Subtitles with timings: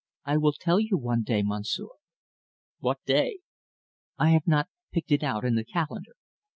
[0.25, 1.85] "I will tell you one day, Monsieur."
[2.79, 3.37] "What day?"
[4.17, 6.13] "I have not picked it out in the calendar."